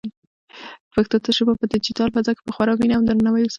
پښتو 0.93 1.17
ژبه 1.37 1.53
په 1.59 1.65
ډیجیټل 1.73 2.07
فضا 2.15 2.31
کې 2.35 2.43
په 2.47 2.51
خورا 2.55 2.73
مینه 2.79 2.93
او 2.97 3.03
درناوي 3.07 3.41
وساتئ. 3.43 3.49